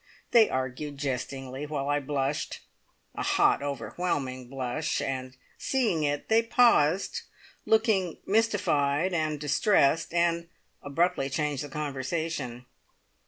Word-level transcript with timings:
They 0.31 0.49
argued 0.49 0.97
jestingly, 0.97 1.67
while 1.67 1.87
I 1.87 1.99
blushed 1.99 2.61
a 3.13 3.21
hot, 3.21 3.61
overwhelming 3.61 4.47
blush, 4.49 4.99
and 4.99 5.37
seeing 5.59 6.01
it, 6.01 6.27
they 6.27 6.41
paused, 6.41 7.21
looking 7.67 8.17
mystified 8.25 9.13
and 9.13 9.39
distressed, 9.39 10.11
and 10.11 10.49
abruptly 10.81 11.29
changed 11.29 11.63
the 11.63 11.69
conversation. 11.69 12.65